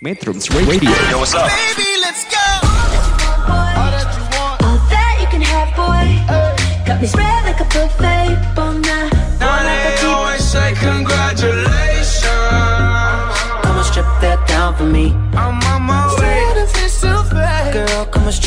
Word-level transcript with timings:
Metrums 0.00 0.48
Radio. 0.50 0.90
Yo, 1.10 1.18
what's 1.18 1.34
up? 1.34 1.50
Baby, 1.50 1.88
let's 2.00 2.22
go. 2.30 2.38
All 2.62 3.90
that 3.90 4.14
you 4.14 4.22
want. 4.38 4.62
All 4.62 4.78
that 4.90 5.18
you 5.20 5.26
can 5.26 5.42
have, 5.42 5.74
boy. 5.74 6.86
Got 6.86 7.00
me 7.00 7.08
spread 7.08 7.44
like 7.44 7.58
a 7.58 7.64
buffet. 7.64 8.54
Bon 8.54 8.80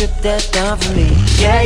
yeah. 0.02 1.62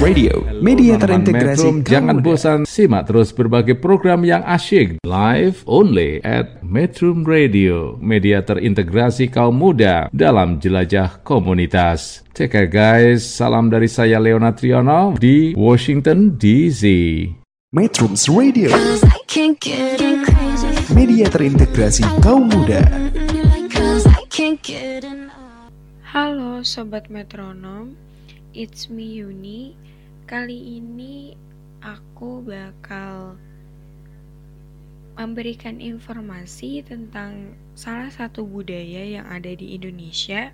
Radio. 0.00 0.32
Media 0.64 0.96
terintegrasi. 0.96 1.84
Jangan 1.84 2.24
bosan 2.24 2.64
simak 2.64 3.04
terus 3.12 3.36
berbagai 3.36 3.76
program 3.76 4.24
yang 4.24 4.40
asyik 4.48 4.96
live 5.04 5.60
only 5.68 6.24
at 6.24 6.64
Metrum 6.64 7.28
Radio, 7.28 8.00
media 8.00 8.40
terintegrasi 8.40 9.28
kaum 9.28 9.60
muda 9.60 10.08
dalam 10.16 10.56
jelajah 10.56 11.20
komunitas. 11.20 12.24
Take 12.32 12.56
care 12.56 12.70
guys, 12.72 13.20
salam 13.28 13.68
dari 13.68 13.92
saya 13.92 14.16
Leona 14.16 14.56
Triono 14.56 15.12
di 15.20 15.52
Washington 15.52 16.40
DC. 16.40 16.88
Metrums 17.76 18.24
Radio. 18.32 18.72
Cause 18.72 19.04
I 19.04 19.20
can't 19.28 19.60
get 19.60 20.00
crazy. 20.00 20.72
Media 20.96 21.28
terintegrasi 21.28 22.08
kaum 22.24 22.48
muda. 22.48 22.88
Halo 26.12 26.60
Sobat 26.60 27.08
Metronom, 27.08 27.96
it's 28.52 28.92
me 28.92 29.16
Yuni 29.16 29.72
Kali 30.28 30.76
ini 30.76 31.32
aku 31.80 32.44
bakal 32.44 33.40
memberikan 35.16 35.80
informasi 35.80 36.84
tentang 36.84 37.56
salah 37.72 38.12
satu 38.12 38.44
budaya 38.44 39.08
yang 39.08 39.24
ada 39.24 39.56
di 39.56 39.72
Indonesia 39.72 40.52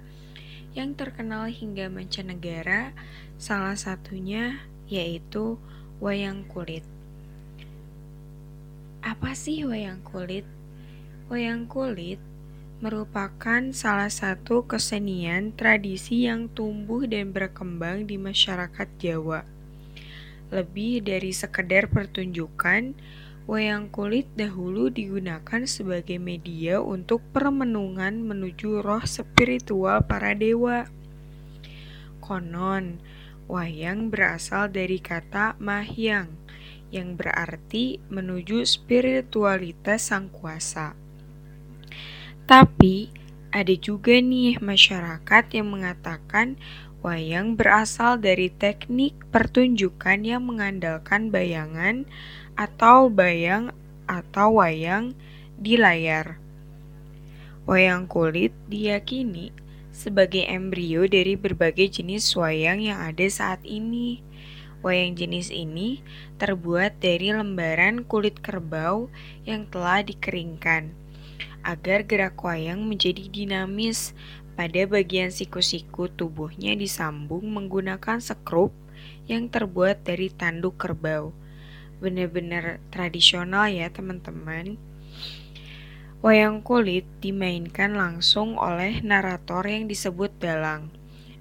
yang 0.78 0.94
terkenal 0.94 1.50
hingga 1.50 1.90
mancanegara, 1.90 2.94
salah 3.34 3.74
satunya 3.74 4.62
yaitu 4.86 5.58
wayang 5.98 6.46
kulit. 6.46 6.86
Apa 9.02 9.34
sih 9.34 9.66
wayang 9.66 10.06
kulit? 10.06 10.46
Wayang 11.26 11.66
kulit 11.66 12.22
merupakan 12.78 13.74
salah 13.74 14.06
satu 14.06 14.62
kesenian 14.62 15.50
tradisi 15.50 16.30
yang 16.30 16.46
tumbuh 16.46 17.02
dan 17.10 17.34
berkembang 17.34 18.06
di 18.06 18.14
masyarakat 18.14 18.86
Jawa. 19.02 19.42
Lebih 20.54 21.02
dari 21.02 21.34
sekedar 21.34 21.90
pertunjukan, 21.90 22.94
wayang 23.50 23.90
kulit 23.90 24.30
dahulu 24.38 24.94
digunakan 24.94 25.66
sebagai 25.66 26.22
media 26.22 26.78
untuk 26.78 27.18
permenungan 27.34 28.22
menuju 28.22 28.78
roh 28.86 29.02
spiritual 29.02 30.06
para 30.06 30.38
dewa. 30.38 30.86
Konon, 32.22 33.02
wayang 33.50 34.14
berasal 34.14 34.70
dari 34.70 35.02
kata 35.02 35.58
mahyang, 35.58 36.30
yang 36.94 37.18
berarti 37.18 37.98
menuju 38.06 38.62
spiritualitas 38.62 40.14
sang 40.14 40.30
kuasa. 40.30 41.07
Tapi 42.48 43.12
ada 43.52 43.76
juga 43.76 44.16
nih 44.16 44.56
masyarakat 44.56 45.44
yang 45.52 45.68
mengatakan 45.68 46.56
wayang 47.04 47.60
berasal 47.60 48.16
dari 48.16 48.48
teknik 48.48 49.12
pertunjukan 49.28 50.24
yang 50.24 50.48
mengandalkan 50.48 51.28
bayangan 51.28 52.08
atau 52.56 53.12
bayang 53.12 53.76
atau 54.08 54.64
wayang 54.64 55.12
di 55.60 55.76
layar. 55.76 56.40
Wayang 57.68 58.08
kulit 58.08 58.56
diyakini 58.64 59.52
sebagai 59.92 60.48
embrio 60.48 61.04
dari 61.04 61.36
berbagai 61.36 62.00
jenis 62.00 62.32
wayang 62.32 62.80
yang 62.80 62.96
ada 62.96 63.28
saat 63.28 63.60
ini. 63.68 64.24
Wayang 64.80 65.20
jenis 65.20 65.52
ini 65.52 66.00
terbuat 66.40 66.96
dari 66.96 67.28
lembaran 67.28 68.08
kulit 68.08 68.40
kerbau 68.40 69.12
yang 69.44 69.68
telah 69.68 70.00
dikeringkan 70.00 71.07
agar 71.68 72.08
gerak 72.08 72.40
wayang 72.40 72.88
menjadi 72.88 73.28
dinamis. 73.28 74.16
Pada 74.56 74.88
bagian 74.88 75.28
siku-siku 75.28 76.08
tubuhnya 76.08 76.72
disambung 76.74 77.46
menggunakan 77.52 78.18
sekrup 78.18 78.72
yang 79.28 79.52
terbuat 79.52 80.02
dari 80.02 80.32
tanduk 80.32 80.80
kerbau. 80.80 81.30
Benar-benar 82.00 82.80
tradisional 82.88 83.68
ya 83.68 83.92
teman-teman. 83.92 84.80
Wayang 86.18 86.66
kulit 86.66 87.06
dimainkan 87.22 87.94
langsung 87.94 88.58
oleh 88.58 88.98
narator 89.06 89.62
yang 89.68 89.86
disebut 89.86 90.34
dalang. 90.42 90.90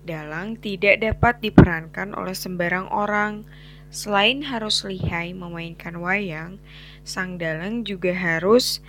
Dalang 0.06 0.54
tidak 0.62 1.02
dapat 1.02 1.42
diperankan 1.42 2.14
oleh 2.14 2.38
sembarang 2.38 2.86
orang. 2.94 3.50
Selain 3.90 4.46
harus 4.46 4.86
lihai 4.86 5.34
memainkan 5.34 5.98
wayang, 5.98 6.62
sang 7.02 7.40
dalang 7.40 7.82
juga 7.88 8.12
harus 8.12 8.84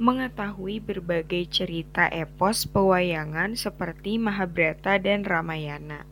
mengetahui 0.00 0.80
berbagai 0.80 1.44
cerita 1.52 2.08
epos 2.08 2.64
pewayangan 2.64 3.52
seperti 3.52 4.16
Mahabharata 4.16 4.96
dan 4.96 5.28
Ramayana. 5.28 6.08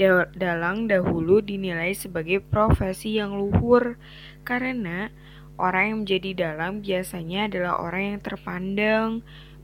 Da- 0.00 0.32
Dalang 0.32 0.88
dahulu 0.88 1.44
dinilai 1.44 1.92
sebagai 1.92 2.40
profesi 2.40 3.20
yang 3.20 3.36
luhur 3.36 4.00
karena 4.40 5.12
orang 5.60 5.84
yang 5.84 5.98
menjadi 6.08 6.30
dalang 6.32 6.80
biasanya 6.80 7.52
adalah 7.52 7.76
orang 7.76 8.16
yang 8.16 8.20
terpandang, 8.24 9.08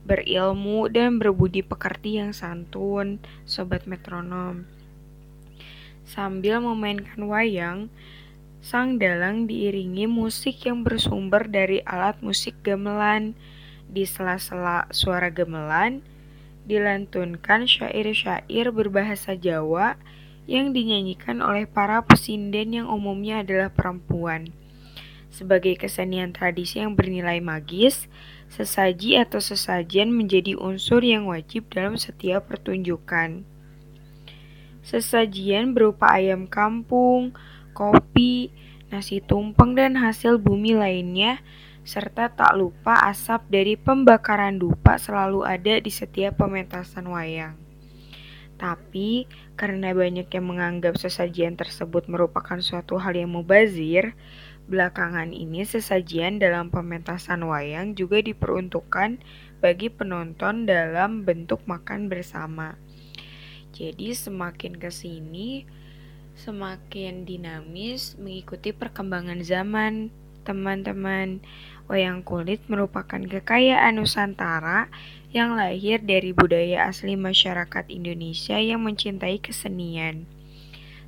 berilmu, 0.05 0.93
dan 0.93 1.17
berbudi 1.17 1.65
pekerti 1.65 2.21
yang 2.21 2.37
santun, 2.37 3.25
sobat 3.49 3.89
metronom. 3.89 4.69
Sambil 6.05 6.61
memainkan 6.61 7.25
wayang, 7.25 7.89
Sang 8.65 8.97
dalang 8.97 9.45
diiringi 9.45 10.09
musik 10.09 10.65
yang 10.65 10.89
bersumber 10.89 11.45
dari 11.45 11.85
alat 11.85 12.17
musik 12.25 12.57
gamelan. 12.65 13.37
Di 13.93 14.09
sela-sela 14.09 14.89
suara 14.89 15.29
gamelan, 15.29 16.01
dilantunkan 16.65 17.69
syair-syair 17.69 18.73
berbahasa 18.73 19.37
Jawa 19.37 20.01
yang 20.49 20.73
dinyanyikan 20.73 21.45
oleh 21.45 21.69
para 21.69 22.01
pesinden 22.09 22.73
yang 22.73 22.89
umumnya 22.89 23.45
adalah 23.45 23.69
perempuan. 23.69 24.49
Sebagai 25.29 25.77
kesenian 25.77 26.33
tradisi 26.33 26.81
yang 26.81 26.97
bernilai 26.97 27.45
magis, 27.45 28.09
sesaji 28.49 29.21
atau 29.21 29.45
sesajian 29.45 30.09
menjadi 30.09 30.57
unsur 30.57 31.05
yang 31.05 31.29
wajib 31.29 31.69
dalam 31.69 32.01
setiap 32.01 32.49
pertunjukan. 32.49 33.45
Sesajian 34.81 35.77
berupa 35.77 36.17
ayam 36.17 36.49
kampung, 36.49 37.37
kopi, 37.75 38.55
nasi 38.95 39.19
tumpeng 39.19 39.75
dan 39.75 39.99
hasil 39.99 40.39
bumi 40.39 40.79
lainnya, 40.79 41.43
serta 41.85 42.33
tak 42.33 42.55
lupa 42.57 42.97
asap 43.11 43.51
dari 43.51 43.75
pembakaran 43.77 44.57
dupa 44.57 44.97
selalu 44.97 45.45
ada 45.45 45.77
di 45.83 45.91
setiap 45.93 46.41
pementasan 46.41 47.11
wayang. 47.11 47.59
Tapi, 48.55 49.27
karena 49.59 49.91
banyak 49.93 50.31
yang 50.31 50.47
menganggap 50.47 50.97
sesajian 50.97 51.59
tersebut 51.59 52.07
merupakan 52.07 52.57
suatu 52.63 52.97
hal 53.03 53.19
yang 53.19 53.35
mubazir, 53.35 54.15
belakangan 54.65 55.35
ini 55.35 55.67
sesajian 55.69 56.41
dalam 56.41 56.73
pementasan 56.73 57.45
wayang 57.45 57.93
juga 57.93 58.25
diperuntukkan 58.25 59.21
bagi 59.61 59.93
penonton 59.93 60.65
dalam 60.65 61.29
bentuk 61.29 61.61
makan 61.69 62.09
bersama. 62.09 62.79
Jadi 63.75 64.15
semakin 64.15 64.79
ke 64.79 64.89
sini, 64.89 65.67
semakin 66.35 67.23
dinamis 67.27 68.19
mengikuti 68.19 68.75
perkembangan 68.75 69.41
zaman. 69.43 70.11
Teman-teman, 70.45 71.41
wayang 71.89 72.21
kulit 72.21 72.61
merupakan 72.69 73.17
kekayaan 73.17 73.97
Nusantara 73.97 74.93
yang 75.33 75.57
lahir 75.57 75.99
dari 76.05 76.37
budaya 76.37 76.87
asli 76.87 77.17
masyarakat 77.17 77.89
Indonesia 77.89 78.61
yang 78.61 78.85
mencintai 78.85 79.41
kesenian. 79.41 80.29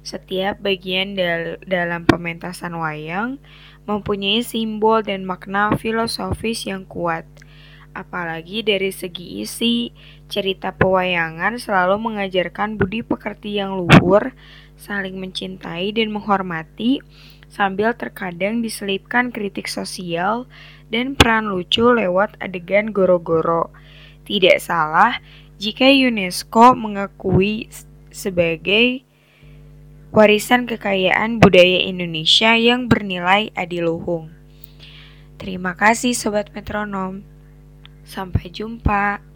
Setiap 0.06 0.62
bagian 0.62 1.18
dal- 1.18 1.60
dalam 1.66 2.06
pementasan 2.08 2.78
wayang 2.78 3.42
mempunyai 3.84 4.42
simbol 4.42 5.02
dan 5.02 5.22
makna 5.26 5.74
filosofis 5.78 6.66
yang 6.66 6.86
kuat. 6.86 7.26
Apalagi 7.96 8.60
dari 8.60 8.92
segi 8.92 9.40
isi, 9.40 9.90
cerita 10.26 10.74
pewayangan 10.74 11.58
selalu 11.58 12.02
mengajarkan 12.02 12.74
budi 12.74 13.06
pekerti 13.06 13.58
yang 13.58 13.78
luhur, 13.78 14.34
saling 14.74 15.16
mencintai 15.16 15.94
dan 15.94 16.10
menghormati, 16.10 17.00
sambil 17.46 17.94
terkadang 17.94 18.60
diselipkan 18.60 19.30
kritik 19.30 19.70
sosial 19.70 20.50
dan 20.90 21.14
peran 21.14 21.50
lucu 21.50 21.86
lewat 21.94 22.34
adegan 22.42 22.90
goro-goro. 22.90 23.70
Tidak 24.26 24.58
salah 24.58 25.22
jika 25.56 25.86
UNESCO 25.86 26.74
mengakui 26.74 27.70
sebagai 28.10 29.06
warisan 30.10 30.66
kekayaan 30.66 31.38
budaya 31.38 31.86
Indonesia 31.86 32.56
yang 32.58 32.90
bernilai 32.90 33.54
adiluhung. 33.54 34.32
Terima 35.36 35.76
kasih 35.76 36.16
Sobat 36.16 36.50
Metronom. 36.56 37.20
Sampai 38.06 38.48
jumpa. 38.48 39.35